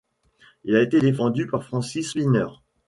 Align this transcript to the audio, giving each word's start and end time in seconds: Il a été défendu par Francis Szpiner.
Il 0.63 0.75
a 0.75 0.81
été 0.81 0.99
défendu 0.99 1.45
par 1.45 1.63
Francis 1.63 2.09
Szpiner. 2.09 2.47